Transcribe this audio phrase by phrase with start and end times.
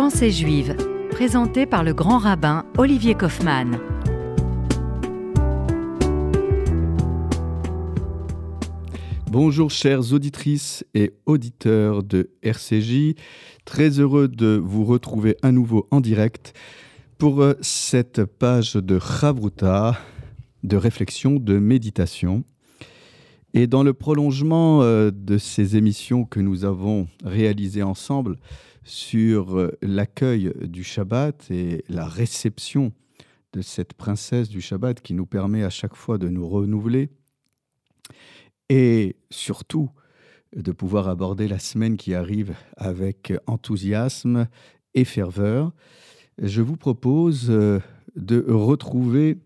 [0.00, 0.76] Pensée juive,
[1.10, 3.80] présenté par le grand rabbin Olivier Kaufmann.
[9.28, 13.16] Bonjour chères auditrices et auditeurs de RCJ,
[13.64, 16.52] très heureux de vous retrouver à nouveau en direct
[17.18, 19.98] pour euh, cette page de Chavruta,
[20.62, 22.44] de réflexion, de méditation.
[23.52, 28.36] Et dans le prolongement euh, de ces émissions que nous avons réalisées ensemble
[28.84, 32.92] sur euh, l'accueil du Shabbat et la réception
[33.52, 37.10] de cette princesse du Shabbat qui nous permet à chaque fois de nous renouveler,
[38.68, 39.90] et surtout
[40.54, 44.48] de pouvoir aborder la semaine qui arrive avec enthousiasme
[44.94, 45.72] et ferveur,
[46.40, 47.80] je vous propose euh,
[48.16, 49.38] de retrouver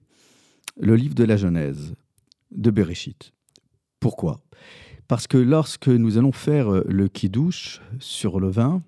[0.79, 1.95] le livre de la Genèse
[2.51, 3.33] de Bereshit.
[4.01, 4.41] Pourquoi?
[5.09, 8.83] Parce que lorsque nous allons faire euh, le kiddush sur le vin,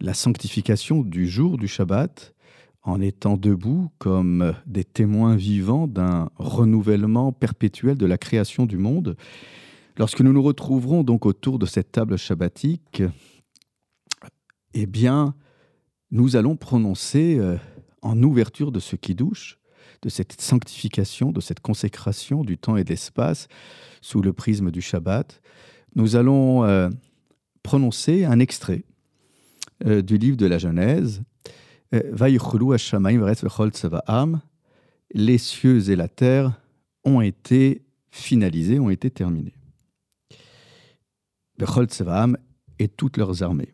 [0.00, 2.34] la sanctification du jour du Shabbat,
[2.82, 9.16] en étant debout comme des témoins vivants d'un renouvellement perpétuel de la création du monde,
[9.96, 13.02] lorsque nous nous retrouverons donc autour de cette table shabbatique,
[14.74, 15.34] eh bien,
[16.10, 17.56] nous allons prononcer euh,
[18.00, 19.58] en ouverture de ce kiddush
[20.02, 23.48] de cette sanctification, de cette consécration du temps et de l'espace
[24.00, 25.40] sous le prisme du Shabbat,
[25.96, 26.88] nous allons euh,
[27.62, 28.84] prononcer un extrait
[29.86, 31.22] euh, du livre de la Genèse.
[31.94, 32.02] Euh,
[35.14, 36.60] Les cieux et la terre
[37.04, 39.54] ont été finalisés, ont été terminés.
[42.78, 43.72] et toutes leurs armées.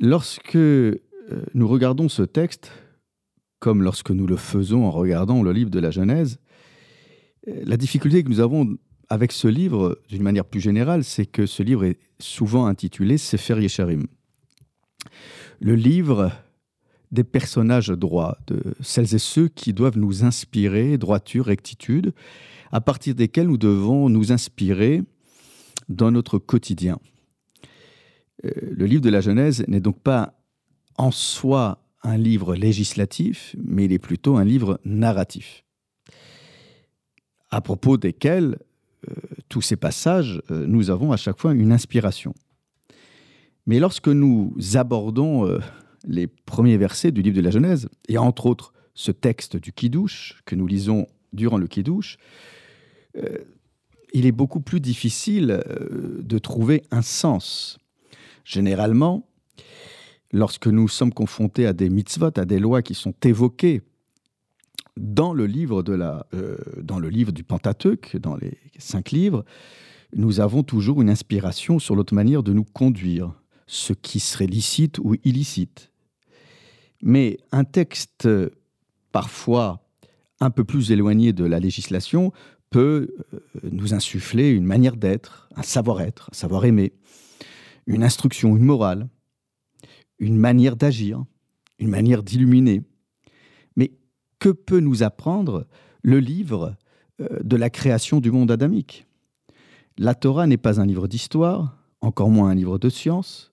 [0.00, 2.70] Lorsque nous regardons ce texte,
[3.58, 6.38] comme lorsque nous le faisons en regardant le livre de la Genèse,
[7.46, 8.76] la difficulté que nous avons
[9.08, 13.60] avec ce livre, d'une manière plus générale, c'est que ce livre est souvent intitulé Sefer
[13.60, 14.06] Yesharim.
[15.60, 16.32] Le livre
[17.10, 22.12] des personnages droits, de celles et ceux qui doivent nous inspirer droiture, rectitude,
[22.70, 25.02] à partir desquels nous devons nous inspirer
[25.88, 26.98] dans notre quotidien.
[28.44, 30.38] Euh, le livre de la Genèse n'est donc pas
[30.96, 35.64] en soi un livre législatif, mais il est plutôt un livre narratif,
[37.50, 38.58] à propos desquels,
[39.48, 42.34] tous ces passages, euh, nous avons à chaque fois une inspiration.
[43.66, 45.58] Mais lorsque nous abordons euh,
[46.04, 50.40] les premiers versets du livre de la Genèse, et entre autres ce texte du Kiddush
[50.44, 52.16] que nous lisons durant le Kiddush,
[54.12, 55.60] il est beaucoup plus difficile
[55.90, 57.78] de trouver un sens.
[58.44, 59.28] Généralement,
[60.32, 63.82] lorsque nous sommes confrontés à des mitzvot, à des lois qui sont évoquées
[64.98, 69.44] dans le livre, de la, euh, dans le livre du Pentateuque, dans les cinq livres,
[70.14, 73.32] nous avons toujours une inspiration sur l'autre manière de nous conduire,
[73.66, 75.90] ce qui serait licite ou illicite.
[77.02, 78.28] Mais un texte
[79.12, 79.86] parfois
[80.40, 82.32] un peu plus éloigné de la législation
[82.70, 86.92] peut euh, nous insuffler une manière d'être, un savoir-être, un savoir-aimer,
[87.86, 89.08] une instruction, une morale
[90.18, 91.24] une manière d'agir,
[91.78, 92.82] une manière d'illuminer.
[94.48, 95.66] Que peut nous apprendre
[96.02, 96.74] le livre
[97.20, 99.06] euh, de la création du monde adamique
[99.98, 103.52] La Torah n'est pas un livre d'histoire, encore moins un livre de science.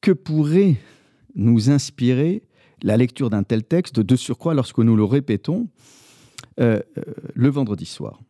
[0.00, 0.76] Que pourrait
[1.34, 2.44] nous inspirer
[2.84, 5.66] la lecture d'un tel texte, de surcroît lorsque nous le répétons
[6.60, 7.02] euh, euh,
[7.34, 8.20] le vendredi soir?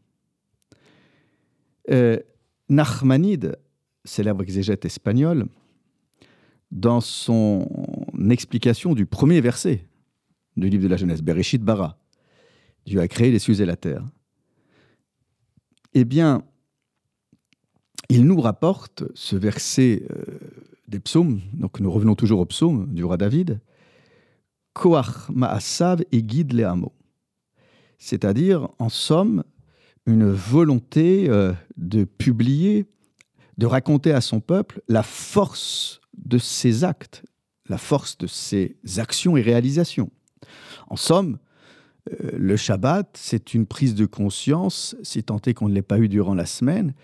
[2.70, 3.58] Nachmanide,
[4.06, 5.46] célèbre exégète espagnol,
[6.70, 7.68] dans son
[8.30, 9.84] explication du premier verset
[10.58, 11.98] du livre de la Genèse, Bereshit bara,
[12.86, 14.04] Dieu a créé les cieux et la terre.
[15.94, 16.42] Eh bien,
[18.08, 20.38] il nous rapporte ce verset euh,
[20.88, 23.60] des psaumes, donc nous revenons toujours au psaume du roi David,
[24.72, 26.94] Koach ma'asav et guide les hameaux.
[27.98, 29.44] C'est-à-dire, en somme,
[30.06, 32.86] une volonté euh, de publier,
[33.58, 37.24] de raconter à son peuple la force de ses actes,
[37.68, 40.10] la force de ses actions et réalisations.
[40.88, 41.38] En somme,
[42.08, 45.98] euh, le Shabbat, c'est une prise de conscience, si tant est qu'on ne l'ait pas
[45.98, 46.94] eu durant la semaine,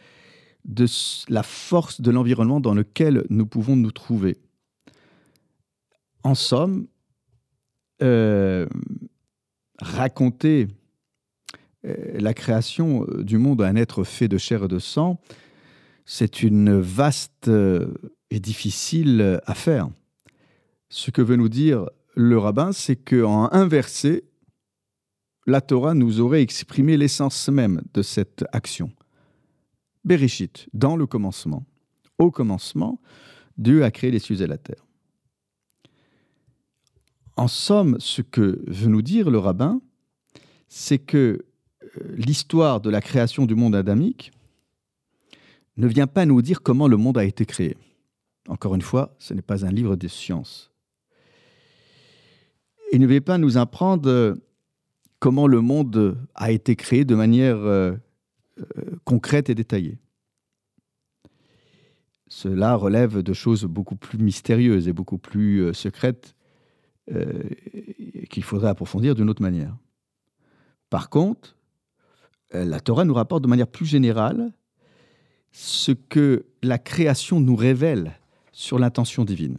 [0.65, 0.87] de
[1.29, 4.39] la force de l'environnement dans lequel nous pouvons nous trouver.
[6.23, 6.87] En somme,
[8.03, 8.67] euh,
[9.79, 10.69] raconter
[11.85, 15.21] euh, la création du monde à un être fait de chair et de sang,
[16.07, 19.89] c'est une vaste est difficile à faire.
[20.91, 24.25] Ce que veut nous dire le rabbin, c'est qu'en un verset,
[25.47, 28.91] la Torah nous aurait exprimé l'essence même de cette action.
[30.05, 31.65] Bereshit, dans le commencement.
[32.19, 33.01] Au commencement,
[33.59, 34.85] Dieu a créé les cieux et la terre.
[37.37, 39.81] En somme, ce que veut nous dire le rabbin,
[40.69, 41.45] c'est que
[41.83, 44.33] euh, l'histoire de la création du monde adamique
[45.77, 47.77] ne vient pas nous dire comment le monde a été créé.
[48.49, 50.74] Encore une fois, ce n'est pas un livre de sciences.
[52.95, 54.35] Il ne vient pas nous apprendre euh,
[55.19, 57.97] comment le monde a été créé de manière euh,
[59.03, 59.99] concrète et détaillée.
[62.29, 66.37] Cela relève de choses beaucoup plus mystérieuses et beaucoup plus secrètes
[68.31, 69.77] qu'il faudrait approfondir d'une autre manière.
[70.89, 71.57] Par contre,
[72.55, 74.53] euh, la Torah nous rapporte de manière plus générale
[75.51, 78.21] ce que la création nous révèle
[78.53, 79.59] sur l'intention divine.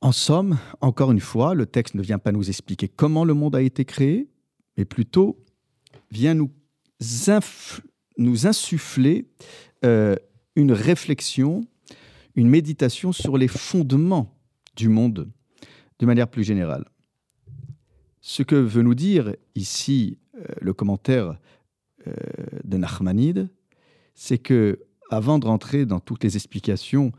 [0.00, 3.56] En somme, encore une fois, le texte ne vient pas nous expliquer comment le monde
[3.56, 4.28] a été créé,
[4.76, 5.44] mais plutôt
[6.10, 6.50] vient nous,
[8.46, 9.28] insuffler
[9.84, 10.14] euh,
[10.54, 11.66] une réflexion,
[12.36, 14.38] une méditation sur les fondements
[14.76, 15.28] du monde
[15.98, 16.84] de manière plus générale.
[18.20, 21.38] Ce que veut nous dire ici euh, le commentaire
[22.06, 22.12] euh,
[22.62, 23.48] de Nachmanide,
[24.14, 24.78] c'est que
[25.10, 27.12] avant de rentrer dans toutes les explications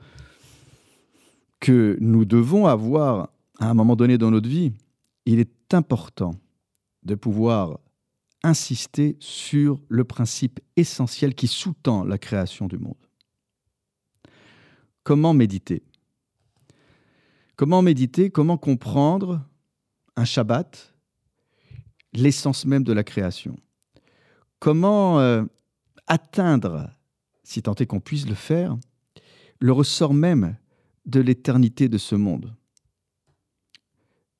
[1.60, 3.30] que nous devons avoir
[3.60, 4.72] à un moment donné dans notre vie,
[5.26, 6.36] il est important
[7.04, 7.80] de pouvoir
[8.44, 12.96] insister sur le principe essentiel qui sous-tend la création du monde.
[15.04, 15.84] Comment méditer?
[17.56, 18.30] Comment méditer?
[18.30, 19.42] Comment comprendre
[20.16, 20.94] un Shabbat
[22.14, 23.58] l'essence même de la création?
[24.60, 25.44] Comment euh,
[26.08, 26.90] atteindre,
[27.44, 28.78] si tant est qu'on puisse le faire,
[29.60, 30.58] le ressort même
[31.06, 32.56] de l'éternité de ce monde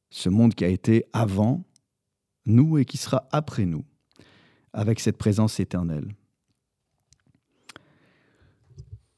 [0.10, 1.64] Ce monde qui a été avant
[2.46, 3.86] nous et qui sera après nous,
[4.74, 6.16] avec cette présence éternelle.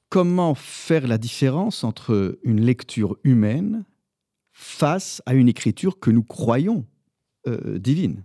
[0.09, 3.85] Comment faire la différence entre une lecture humaine
[4.51, 6.85] face à une écriture que nous croyons
[7.47, 8.23] euh, divine?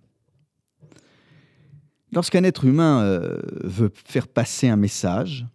[2.12, 5.46] Lorsqu'un être humain euh, veut faire passer un message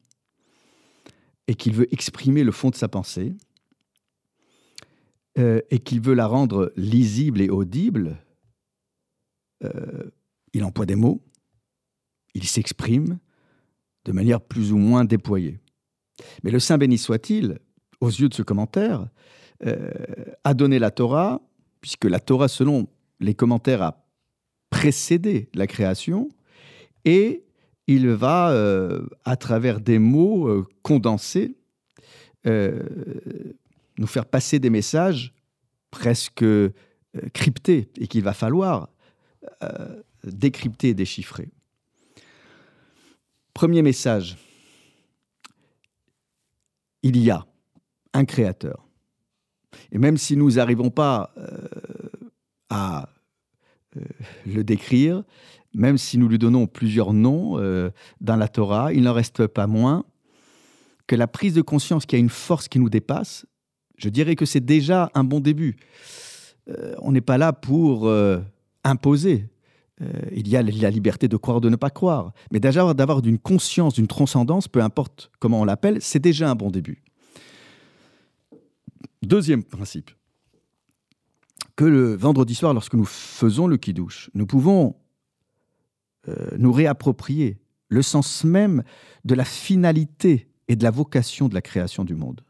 [1.47, 3.33] et qu'il veut exprimer le fond de sa pensée,
[5.37, 8.17] euh, et qu'il veut la rendre lisible et audible,
[9.63, 10.11] euh,
[10.53, 11.21] il emploie des mots,
[12.33, 13.19] il s'exprime
[14.05, 15.59] de manière plus ou moins déployée.
[16.43, 17.59] Mais le Saint béni soit-il,
[17.99, 19.07] aux yeux de ce commentaire,
[20.43, 21.39] a donné la Torah,
[21.81, 22.87] puisque la Torah, selon
[23.19, 24.07] les commentaires, a
[24.71, 26.29] précédé la création,
[27.05, 27.43] et
[27.87, 31.57] il va, euh, à travers des mots euh, condensés,
[32.45, 32.81] euh,
[34.01, 35.33] nous faire passer des messages
[35.91, 36.45] presque
[37.33, 38.89] cryptés et qu'il va falloir
[40.23, 41.49] décrypter et déchiffrer.
[43.53, 44.37] Premier message,
[47.03, 47.45] il y a
[48.13, 48.87] un créateur.
[49.91, 51.33] Et même si nous n'arrivons pas
[52.69, 53.09] à
[54.45, 55.23] le décrire,
[55.73, 59.67] même si nous lui donnons plusieurs noms euh, dans la Torah, il n'en reste pas
[59.67, 60.05] moins
[61.07, 63.45] que la prise de conscience qu'il y a une force qui nous dépasse,
[64.01, 65.77] je dirais que c'est déjà un bon début.
[66.69, 68.39] Euh, on n'est pas là pour euh,
[68.83, 69.47] imposer.
[70.31, 72.33] il y a la liberté de croire ou de ne pas croire.
[72.51, 76.55] Mais déjà d'avoir d'une conscience, d'une transcendance, peu importe comment on l'appelle, c'est déjà un
[76.55, 77.03] bon début.
[79.21, 80.09] Deuxième principe,
[81.75, 84.95] que le vendredi soir, lorsque nous faisons le kiddush, nous pouvons
[86.27, 88.83] euh, nous réapproprier le sens même
[89.25, 92.41] de la finalité et de la vocation de la création du monde.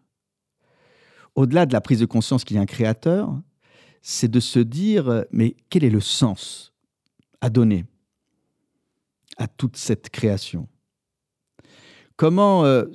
[1.36, 3.40] Au-delà de la prise de conscience qu'il y a un créateur,
[4.02, 6.74] c'est de se dire, euh, mais quel est le sens
[7.40, 7.86] à donner
[9.38, 10.68] à toute cette création?
[12.18, 12.86] Comment, euh,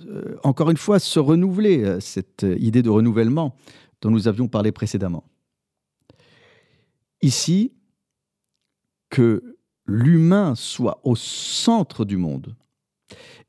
[0.45, 3.57] encore une fois, se renouveler, cette idée de renouvellement
[4.01, 5.25] dont nous avions parlé précédemment?
[7.23, 7.73] Ici,
[9.11, 12.55] que l'humain soit au centre du monde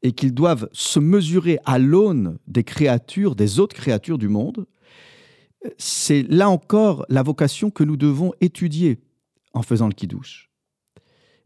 [0.01, 4.67] et qu'ils doivent se mesurer à l'aune des créatures, des autres créatures du monde,
[5.77, 8.99] c'est là encore la vocation que nous devons étudier
[9.53, 10.49] en faisant le kidouche.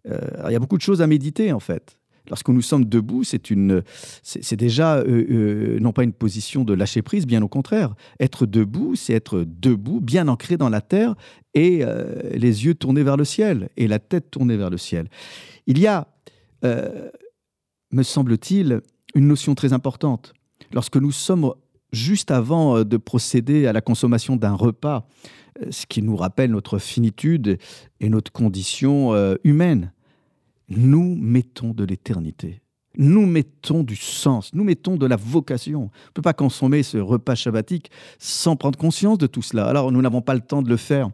[0.07, 1.97] Euh, il y a beaucoup de choses à méditer en fait.
[2.29, 3.83] Lorsque nous sommes debout, c'est une,
[4.23, 7.95] c'est déjà euh, euh, non pas une position de lâcher prise, bien au contraire.
[8.19, 11.15] Être debout, c'est être debout, bien ancré dans la terre
[11.53, 15.09] et euh, les yeux tournés vers le ciel et la tête tournée vers le ciel.
[15.67, 16.07] Il y a,
[16.63, 18.81] me semble-t-il,
[19.15, 20.33] une notion très importante.
[20.73, 21.51] Lorsque nous sommes
[21.91, 25.07] juste avant de procéder à la consommation d'un repas,
[25.69, 27.57] ce qui nous rappelle notre finitude
[27.99, 29.91] et notre condition humaine
[30.69, 32.61] nous mettons de l'éternité
[32.97, 35.83] nous mettons du sens, nous mettons de la vocation.
[35.83, 39.65] On ne peut pas consommer ce repas shabbatique sans prendre conscience de tout cela.
[39.65, 41.09] Alors nous n'avons pas le temps de le faire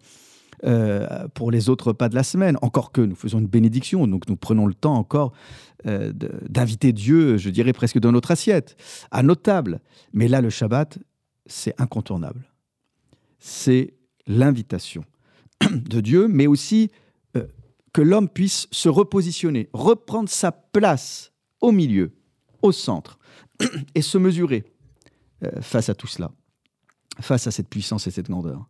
[0.66, 4.28] euh, pour les autres repas de la semaine, encore que nous faisons une bénédiction, donc
[4.28, 5.34] nous prenons le temps encore
[5.86, 6.12] euh,
[6.50, 8.76] d'inviter Dieu, je dirais presque dans notre assiette,
[9.12, 9.82] à nos tables.
[10.14, 10.98] Mais là, le Shabbat,
[11.46, 12.52] c'est incontournable.
[13.38, 13.94] C'est
[14.26, 15.06] l'invitation
[15.72, 16.90] de Dieu, mais aussi
[17.36, 17.46] euh,
[17.94, 22.14] que l'homme puisse se repositionner, reprendre sa place au milieu,
[22.64, 23.20] au centre,
[23.96, 24.64] et se mesurer
[25.62, 26.32] face à tout cela,
[27.22, 28.68] face à cette puissance et cette grandeur.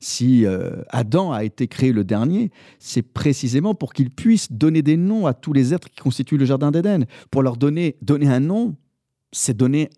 [0.00, 4.96] Si euh, Adam a été créé le dernier, c'est précisément pour qu'il puisse donner des
[4.96, 7.06] noms à tous les êtres qui constituent le Jardin d'Éden.
[7.30, 8.76] Pour leur donner, un nom,
[9.32, 9.90] c'est donner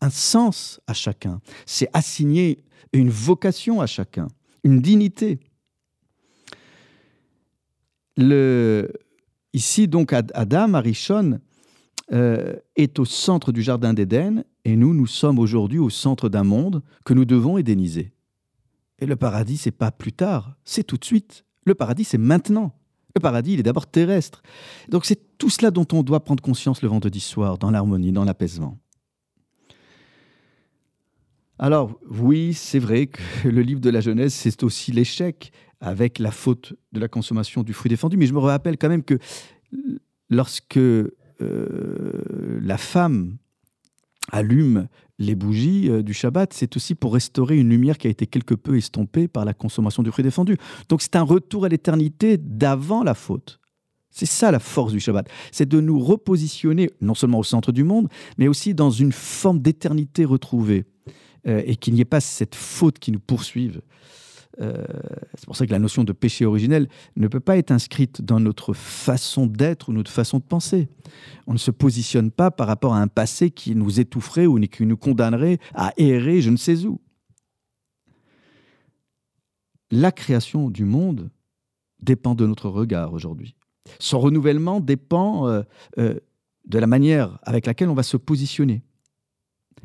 [0.00, 4.28] un sens à chacun, c'est assigner une vocation à chacun,
[4.62, 5.38] une dignité.
[9.54, 11.40] Ici, donc, Adam, Arishon,
[12.12, 16.44] euh, est au centre du Jardin d'Éden, et nous, nous sommes aujourd'hui au centre d'un
[16.44, 18.12] monde que nous devons édéniser.
[19.00, 21.44] Et le paradis, c'est pas plus tard, c'est tout de suite.
[21.64, 22.74] Le paradis, c'est maintenant.
[23.14, 24.42] Le paradis, il est d'abord terrestre.
[24.88, 28.24] Donc c'est tout cela dont on doit prendre conscience le vendredi soir, dans l'harmonie, dans
[28.24, 28.78] l'apaisement.
[31.58, 36.30] Alors oui, c'est vrai que le livre de la Genèse, c'est aussi l'échec avec la
[36.30, 39.18] faute de la consommation du fruit défendu, mais je me rappelle quand même que
[40.30, 41.10] lorsque euh,
[41.40, 43.36] la femme
[44.32, 48.26] allume les bougies euh, du Shabbat, c'est aussi pour restaurer une lumière qui a été
[48.26, 50.56] quelque peu estompée par la consommation du fruit défendu.
[50.88, 53.60] Donc c'est un retour à l'éternité d'avant la faute.
[54.10, 57.82] C'est ça la force du Shabbat, c'est de nous repositionner non seulement au centre du
[57.82, 60.84] monde, mais aussi dans une forme d'éternité retrouvée,
[61.48, 63.82] euh, et qu'il n'y ait pas cette faute qui nous poursuive.
[64.60, 64.84] Euh,
[65.34, 68.40] c'est pour ça que la notion de péché originel ne peut pas être inscrite dans
[68.40, 70.88] notre façon d'être ou notre façon de penser.
[71.46, 74.86] On ne se positionne pas par rapport à un passé qui nous étoufferait ou qui
[74.86, 77.00] nous condamnerait à errer je ne sais où.
[79.90, 81.30] La création du monde
[82.00, 83.54] dépend de notre regard aujourd'hui.
[83.98, 85.62] Son renouvellement dépend euh,
[85.98, 86.18] euh,
[86.66, 88.82] de la manière avec laquelle on va se positionner.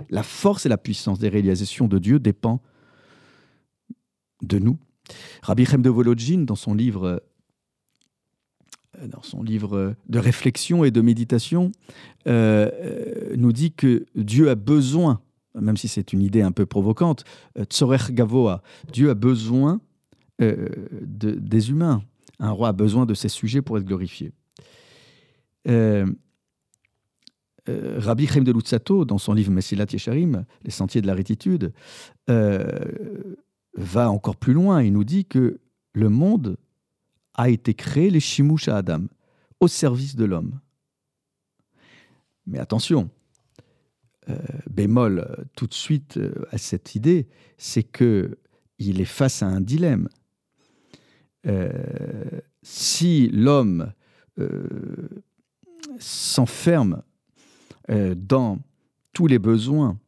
[0.09, 2.61] La force et la puissance des réalisations de Dieu dépend
[4.41, 4.77] de nous.
[5.41, 7.21] Rabbi Chem de Volodjin, dans son livre
[9.01, 11.71] euh, dans son livre de réflexion et de méditation,
[12.27, 15.21] euh, euh, nous dit que Dieu a besoin,
[15.55, 17.23] même si c'est une idée un peu provocante,
[17.63, 19.81] Tzorer Gavoa, Dieu a besoin
[20.39, 22.01] des humains.
[22.39, 24.31] Un roi a besoin de ses sujets pour être glorifié.
[27.67, 31.73] Rabbi Chaim de Lutzato, dans son livre Messilat Yesharim, Les sentiers de la rétitude,
[33.73, 34.83] va encore plus loin.
[34.83, 35.59] Il nous dit que
[35.93, 36.57] le monde
[37.35, 39.03] a été créé, les chimouches à Adam,
[39.59, 40.59] au service de l'homme.
[42.45, 43.09] Mais attention,
[44.29, 44.35] euh,
[44.69, 48.37] bémol euh, tout de suite euh, à cette idée, c'est que
[48.77, 50.07] il est face à un dilemme.
[52.61, 53.91] si l'homme
[55.99, 57.01] s'enferme
[57.89, 58.59] dans
[59.11, 59.99] tous les besoins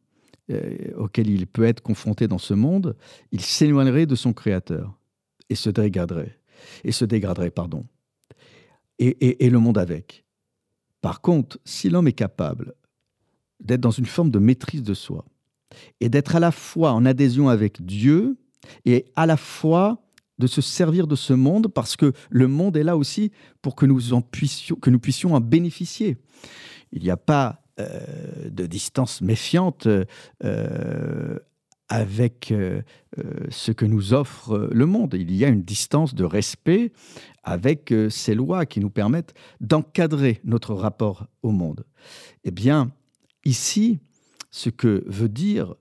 [0.97, 2.95] auquel il peut être confronté dans ce monde,
[3.31, 4.97] il s'éloignerait de son Créateur
[5.49, 6.37] et se dégraderait.
[6.83, 7.85] Et se dégraderait, pardon.
[8.99, 10.25] Et, et le monde avec.
[11.01, 12.73] Par contre, si l'homme est capable
[13.59, 15.25] d'être dans une forme de maîtrise de soi
[15.99, 18.37] et d'être à la fois en adhésion avec Dieu
[18.85, 20.03] et à la fois
[20.37, 23.31] de se servir de ce monde parce que le monde est là aussi
[23.61, 26.17] pour que nous, puissions, que nous puissions en bénéficier.
[26.91, 27.60] Il n'y a pas euh,
[28.49, 29.87] de distance méfiante
[30.43, 31.39] euh,
[31.89, 32.81] avec euh,
[33.49, 35.15] ce que nous offre le monde.
[35.19, 36.93] Il y a une distance de respect
[37.43, 41.85] avec ces lois qui nous permettent d'encadrer notre rapport au monde.
[42.43, 42.91] Eh bien,
[43.43, 43.99] ici,
[44.51, 45.75] ce que veut dire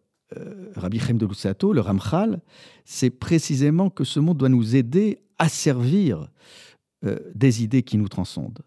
[0.75, 2.41] Rabbi Chaim de Lusato, le Ramchal,
[2.85, 6.29] c'est précisément que ce monde doit nous aider à servir
[7.35, 8.63] des idées qui nous transcendent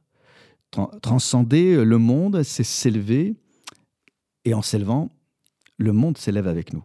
[1.01, 3.35] transcender le monde, c'est s'élever,
[4.45, 5.11] et en s'élevant,
[5.77, 6.83] le monde s'élève avec nous.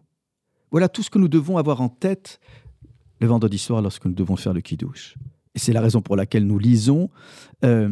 [0.71, 2.39] Voilà tout ce que nous devons avoir en tête
[3.19, 5.15] le vendredi soir lorsque nous devons faire le kiddush.
[5.55, 7.09] Et c'est la raison pour laquelle nous lisons
[7.65, 7.91] euh,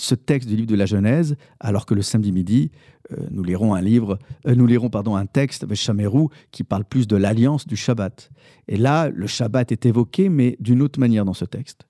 [0.00, 2.70] ce texte du livre de la Genèse, alors que le samedi midi,
[3.12, 6.84] euh, nous lirons un livre, euh, nous lirons pardon un texte avec Chamerou qui parle
[6.84, 8.30] plus de l'alliance du Shabbat.
[8.68, 11.86] Et là, le Shabbat est évoqué, mais d'une autre manière dans ce texte.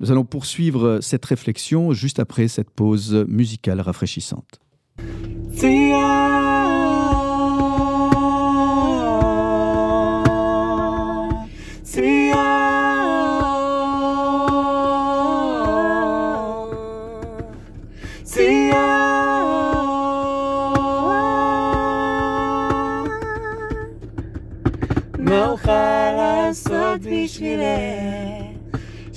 [0.00, 4.60] Nous allons poursuivre cette réflexion juste après cette pause musicale rafraîchissante.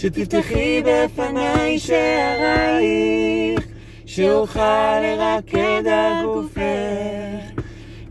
[0.04, 3.68] שתפתחי בפניי שערייך,
[4.06, 7.64] שאוכל לרקד על גופך,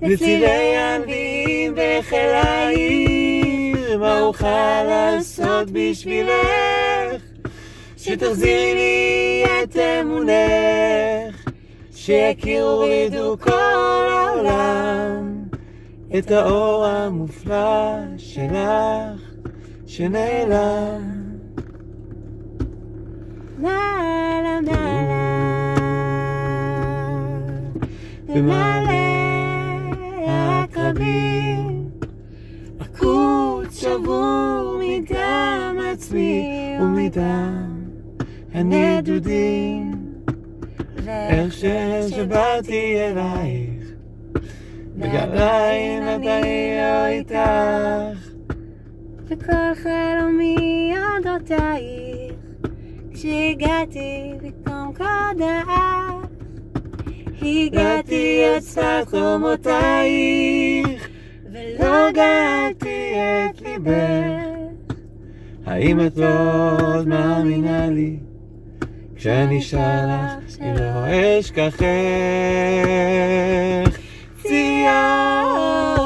[0.02, 7.22] לצילי הנביאים בחיל העיר, מה אוכל לעשות בשבילך?
[7.96, 11.44] שתחזירי לי את אמונך,
[11.94, 15.44] שיכירו וידעו כל העולם
[16.18, 19.20] את האור המופלא שלך
[19.86, 21.21] שנעלם.
[28.28, 28.92] במעלה
[30.26, 31.88] העקרבים,
[32.80, 37.82] עקוד שבור מדם עצמי ומדם
[38.54, 39.92] הנדודים,
[41.06, 43.88] איך ששבעתי אלייך,
[44.96, 48.32] בגליים נתני איתך,
[49.26, 52.11] וכל חלומי אודותייך,
[53.22, 55.68] כשהגעתי במקום קודח,
[57.42, 61.08] הגעתי עד שפת חומותייך,
[61.52, 64.92] ולא געתי את ליבך.
[65.66, 68.16] האם את לא עוד מאמינה לי?
[69.16, 71.82] כשאני שלח שלא אשכחך
[74.42, 76.01] ציון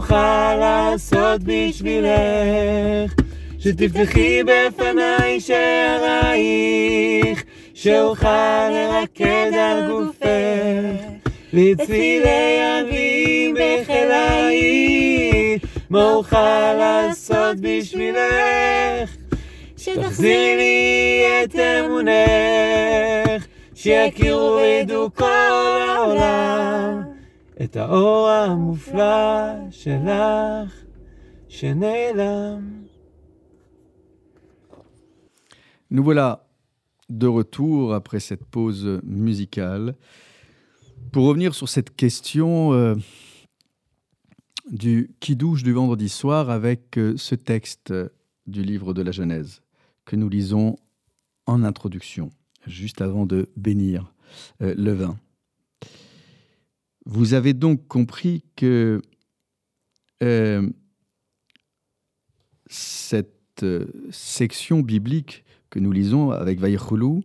[0.00, 3.14] אוכל לעשות בשבילך?
[3.58, 11.04] שתפתחי בפניי שערייך, שאוכל לרקד על גופך,
[11.52, 15.58] לצלילי אביב בחיל העיר,
[15.90, 19.16] מה אוכל לעשות בשבילך?
[19.76, 25.26] שתחזירי לי את אמונך, שיכירו וידעו כל
[25.88, 27.09] העולם
[27.63, 30.73] את האור המופלא שלך
[31.47, 32.85] שנעלם.
[35.91, 36.47] Nous voilà
[37.09, 39.95] de retour après cette pause musicale
[41.11, 42.95] pour revenir sur cette question euh,
[44.69, 47.93] du qui douche du vendredi soir avec euh, ce texte
[48.47, 49.61] du livre de la Genèse
[50.05, 50.75] que nous lisons
[51.45, 52.29] en introduction,
[52.65, 54.13] juste avant de bénir
[54.61, 55.17] euh, le vin.
[57.12, 59.02] Vous avez donc compris que
[60.22, 60.70] euh,
[62.68, 67.24] cette euh, section biblique que nous lisons avec Vaïchoulou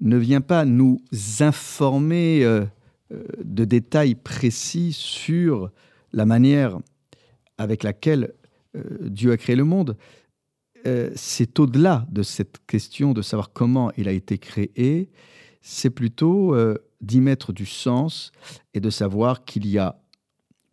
[0.00, 1.00] ne vient pas nous
[1.38, 2.64] informer euh,
[3.44, 5.70] de détails précis sur
[6.12, 6.76] la manière
[7.58, 8.34] avec laquelle
[9.00, 9.96] Dieu a créé le monde.
[11.14, 15.08] C'est au-delà de cette question de savoir comment il a été créé,
[15.62, 16.54] c'est plutôt
[17.00, 18.32] d'y mettre du sens
[18.74, 20.00] et de savoir qu'il y a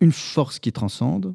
[0.00, 1.34] une force qui transcende,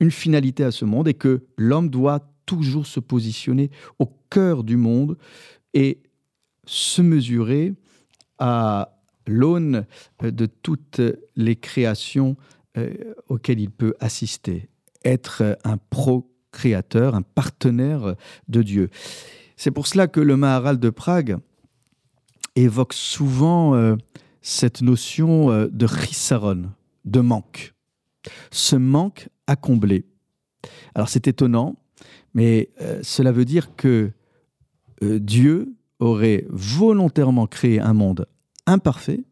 [0.00, 4.76] une finalité à ce monde et que l'homme doit toujours se positionner au cœur du
[4.76, 5.16] monde
[5.74, 6.02] et
[6.64, 7.74] se mesurer
[8.38, 8.92] à
[9.26, 9.86] l'aune
[10.22, 11.00] euh, de toutes
[11.34, 12.36] les créations
[12.76, 14.68] euh, auxquelles il peut assister,
[15.04, 18.14] être un procréateur, un partenaire
[18.48, 18.90] de Dieu.
[19.56, 21.38] C'est pour cela que le Maharal de Prague
[22.54, 23.96] évoque souvent euh,
[24.46, 26.70] cette notion euh, de chisaron,
[27.04, 27.74] de manque.
[28.52, 30.06] Ce manque à combler.
[30.94, 31.74] Alors c'est étonnant,
[32.32, 34.12] mais euh, cela veut dire que
[35.02, 38.28] euh, Dieu aurait volontairement créé un monde
[38.66, 39.24] imparfait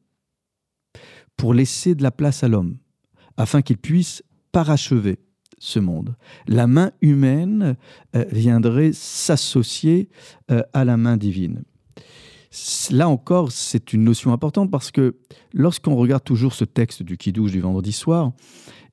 [1.36, 2.76] pour laisser de la place à l'homme,
[3.36, 5.20] afin qu'il puisse parachever
[5.58, 6.16] ce monde.
[6.48, 7.76] La main humaine
[8.12, 10.08] viendrait s'associer
[10.48, 11.62] à la main divine.
[12.90, 15.16] Là encore, c'est une notion importante parce que
[15.52, 18.32] lorsqu'on regarde toujours ce texte du Kiddush du vendredi soir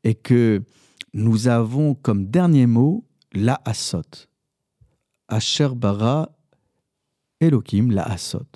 [0.04, 0.64] et que
[1.14, 4.28] nous avons comme dernier mot la Asot.
[5.28, 6.30] Asher bara
[7.40, 8.48] Elohim la Asot.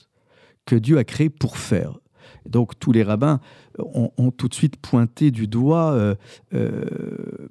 [0.65, 1.99] Que Dieu a créé pour faire.
[2.47, 3.39] Donc tous les rabbins
[3.77, 6.15] ont, tout de suite pointé du doigt euh,
[6.53, 7.49] euh,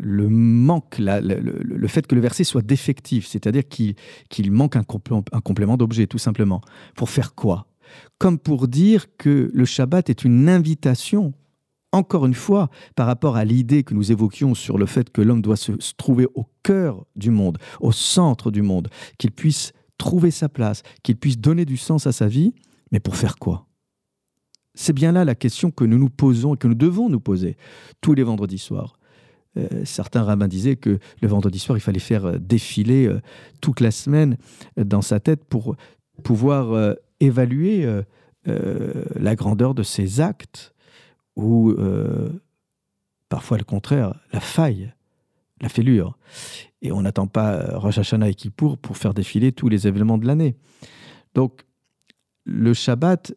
[0.00, 6.06] le manque, le, fait que le verset soit défectif, c'est-à-dire qu'il manque un complément d'objet,
[6.06, 6.60] tout simplement.
[6.94, 7.66] Pour faire quoi?
[8.18, 11.34] Comme pour dire que le Shabbat est une invitation,
[11.92, 15.42] encore une fois, par rapport à l'idée que nous évoquions sur le fait que l'homme
[15.42, 20.30] doit se, se trouver au cœur du monde, au centre du monde, qu'il puisse trouver
[20.30, 22.54] sa place, qu'il puisse donner du sens à sa vie,
[22.92, 23.66] mais pour faire quoi?
[24.74, 27.56] C'est bien là la question que nous nous posons et que nous devons nous poser
[28.00, 28.99] tous les vendredis soirs.
[29.56, 33.20] Euh, certains rabbins disaient que le vendredi soir, il fallait faire euh, défiler euh,
[33.60, 34.36] toute la semaine
[34.76, 35.76] dans sa tête pour
[36.22, 37.88] pouvoir évaluer
[38.44, 40.74] la grandeur de ses actes
[41.34, 41.74] ou
[43.30, 44.92] parfois le contraire, la faille,
[45.62, 46.18] la fêlure.
[46.82, 50.26] Et on n'attend pas Rosh Hashanah et Kippour pour faire défiler tous les événements de
[50.26, 50.56] l'année.
[51.34, 51.62] Donc,
[52.44, 53.34] le Shabbat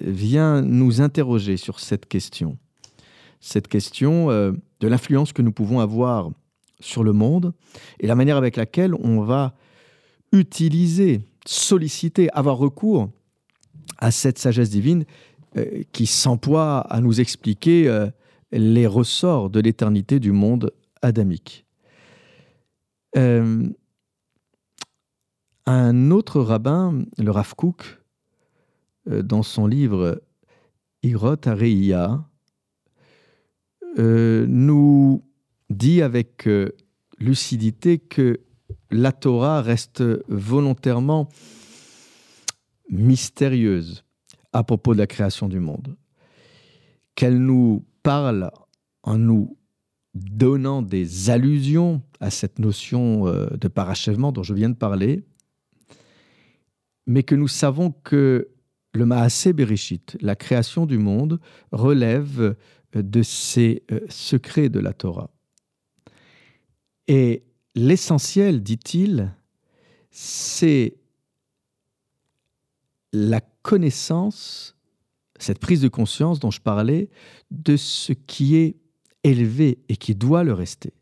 [0.00, 2.56] vient nous interroger sur cette question.
[3.46, 6.30] Cette question de l'influence que nous pouvons avoir
[6.80, 7.52] sur le monde
[8.00, 9.54] et la manière avec laquelle on va
[10.32, 13.10] utiliser, solliciter, avoir recours
[13.98, 15.04] à cette sagesse divine
[15.58, 18.08] euh, qui s'emploie à nous expliquer euh,
[18.50, 21.66] les ressorts de l'éternité du monde adamique.
[23.14, 23.68] Euh,
[25.66, 28.00] un autre rabbin, le Rav Kook,
[29.06, 30.22] dans son livre
[31.02, 32.24] Irot Areia,
[33.98, 35.22] euh, nous
[35.70, 36.70] dit avec euh,
[37.18, 38.40] lucidité que
[38.90, 41.28] la Torah reste volontairement
[42.90, 44.04] mystérieuse
[44.52, 45.96] à propos de la création du monde,
[47.14, 48.50] qu'elle nous parle
[49.02, 49.56] en nous
[50.14, 55.24] donnant des allusions à cette notion euh, de parachèvement dont je viens de parler,
[57.06, 58.48] mais que nous savons que
[58.92, 61.40] le Maasé Bereshit, la création du monde,
[61.72, 62.54] relève
[63.02, 65.30] de ces euh, secrets de la Torah.
[67.08, 67.42] Et
[67.74, 69.34] l'essentiel, dit-il,
[70.10, 70.96] c'est
[73.12, 74.76] la connaissance,
[75.38, 77.08] cette prise de conscience dont je parlais,
[77.50, 78.76] de ce qui est
[79.22, 80.92] élevé et qui doit le rester.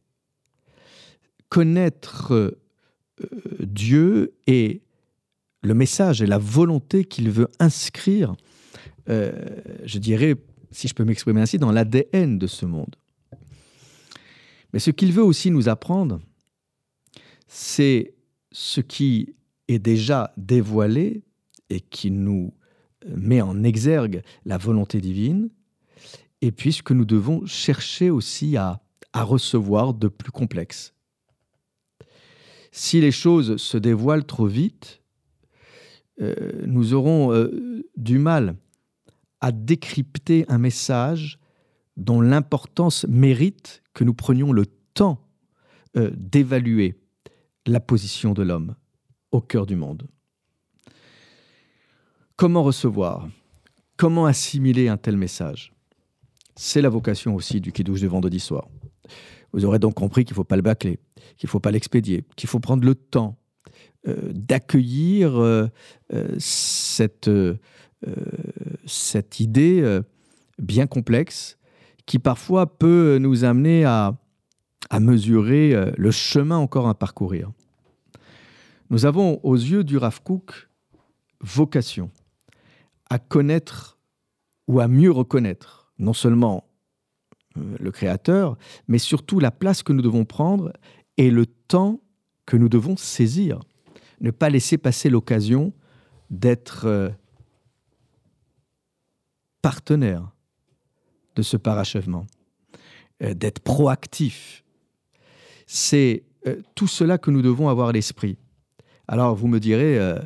[1.49, 2.63] Connaître euh,
[3.61, 4.83] Dieu et
[5.63, 8.35] le message et la volonté qu'il veut inscrire,
[9.09, 9.33] euh,
[9.85, 10.37] je dirais,
[10.73, 12.97] si je peux m'exprimer ainsi, dans l'ADN de ce monde.
[14.73, 16.21] Mais ce qu'il veut aussi nous apprendre,
[17.47, 18.15] c'est
[18.51, 19.35] ce qui
[19.69, 21.23] est déjà dévoilé
[21.71, 22.53] et qui nous
[23.07, 25.51] met en exergue la volonté divine,
[26.41, 28.81] et puis ce que nous devons chercher aussi à,
[29.15, 30.95] recevoir de plus complexe.
[32.71, 35.03] Si les choses se dévoilent trop vite,
[36.23, 38.57] euh, nous aurons euh, du mal
[39.43, 41.39] à décrypter un message
[41.97, 45.21] dont l'importance mérite que nous prenions le temps
[45.97, 46.95] euh, d'évaluer
[47.67, 48.77] la position de l'homme
[49.33, 50.07] au cœur du monde.
[52.37, 53.29] Comment recevoir
[53.97, 55.73] Comment assimiler un tel message?
[56.57, 58.69] C'est la vocation aussi du Kiddush de vendredi soir.
[59.53, 60.99] Vous aurez donc compris qu'il ne faut pas le bâcler,
[61.37, 63.37] qu'il ne faut pas l'expédier, qu'il faut prendre le temps
[64.09, 65.69] euh, d'accueillir euh,
[66.39, 67.31] cette
[68.87, 70.03] cette idée euh,
[70.59, 71.59] bien complexe
[72.07, 74.15] qui parfois peut nous amener à,
[75.01, 77.51] mesurer euh, le chemin encore à parcourir.
[78.91, 80.21] Nous avons aux yeux du Rav
[81.41, 82.11] vocation
[83.09, 83.99] à connaître
[84.69, 86.69] ou à mieux reconnaître non seulement
[87.55, 88.57] le Créateur,
[88.89, 90.73] mais surtout la place que nous devons prendre
[91.17, 92.01] et le temps
[92.47, 93.61] que nous devons saisir.
[94.21, 95.73] Ne pas laisser passer l'occasion
[96.31, 97.15] d'être
[99.63, 100.33] partenaire
[101.37, 102.27] de ce parachèvement,
[103.23, 104.65] euh, d'être proactif.
[105.67, 108.37] C'est euh, tout cela que nous devons avoir à l'esprit.
[109.09, 110.19] Alors vous me direz, euh,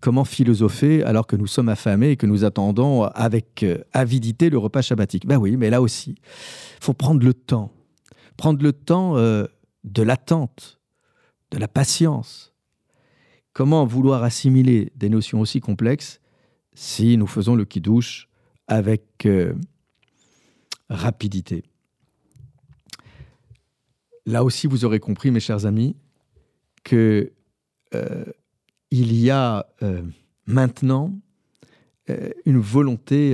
[0.00, 4.82] comment philosopher alors que nous sommes affamés et que nous attendons avec avidité le repas
[4.82, 5.26] shabbatique?
[5.26, 6.16] Ben oui, mais là aussi,
[6.80, 7.72] faut prendre le temps.
[8.36, 10.80] Prendre le temps de l'attente,
[11.50, 12.52] de la patience.
[13.52, 16.20] Comment vouloir assimiler des notions aussi complexes
[16.74, 18.28] si nous faisons le qui-douche
[18.66, 19.54] avec euh,
[20.88, 21.64] rapidité.
[24.26, 25.96] Là aussi, vous aurez compris, mes chers amis,
[26.82, 27.32] que
[27.94, 28.24] euh,
[28.90, 30.02] il y a euh,
[30.46, 31.14] maintenant
[32.44, 33.32] une volonté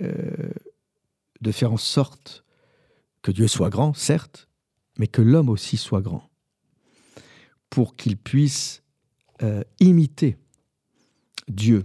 [0.00, 2.46] de faire en sorte
[3.20, 4.48] que Dieu soit grand, certes,
[4.98, 6.30] mais que l'homme aussi soit grand,
[7.68, 8.82] pour qu'il puisse
[9.80, 10.38] imiter
[11.46, 11.84] Dieu,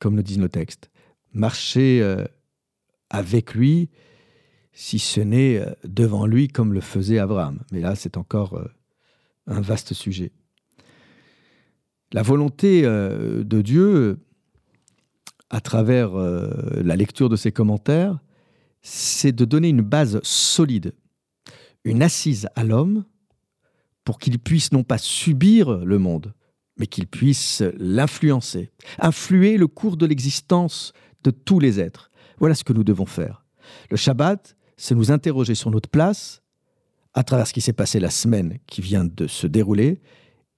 [0.00, 0.90] comme le disent nos textes
[1.38, 2.24] marcher euh,
[3.08, 3.88] avec lui,
[4.72, 7.60] si ce n'est euh, devant lui comme le faisait Abraham.
[7.72, 8.66] Mais là, c'est encore euh,
[9.46, 10.32] un vaste sujet.
[12.12, 14.18] La volonté de Dieu,
[15.50, 18.18] à travers la lecture de ses commentaires,
[18.80, 20.94] c'est de donner une base solide,
[21.84, 23.04] une assise à l'homme
[24.04, 26.32] pour qu'il puisse non pas subir le monde,
[26.78, 30.94] mais qu'il puisse l'influencer, influer le cours de l'existence
[31.24, 33.44] de tous les êtres, Voilà ce que nous devons faire.
[33.90, 36.42] Le Shabbat, c'est nous interroger sur notre place
[37.12, 40.00] à travers ce qui s'est passé la semaine qui vient de se dérouler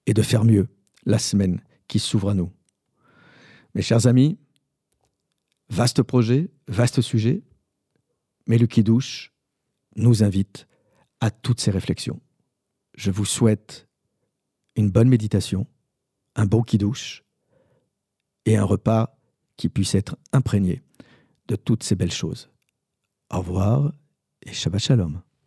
[0.06, 0.68] et de faire mieux
[1.06, 2.52] la semaine qui s'ouvre à nous.
[3.74, 4.38] Mes chers amis,
[5.70, 7.42] vaste projet, vaste sujet,
[8.46, 9.32] mais le Kiddush
[9.96, 10.66] nous invite
[11.20, 12.20] à toutes ces réflexions.
[12.94, 13.88] Je vous souhaite
[14.76, 15.66] une bonne méditation,
[16.34, 17.24] un bon Kiddush
[18.44, 19.19] et un repas
[19.60, 20.80] qui puisse être imprégné
[21.48, 22.48] de toutes ces belles choses.
[23.30, 23.92] Au revoir
[24.40, 25.20] et Shabbat Shalom.